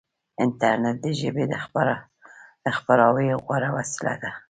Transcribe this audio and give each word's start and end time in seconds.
انټرنیټ 0.43 0.97
د 1.03 1.05
ژبې 1.19 1.45
د 2.63 2.67
خپراوي 2.77 3.27
غوره 3.43 3.69
وسیله 3.77 4.13
ده. 4.21 4.31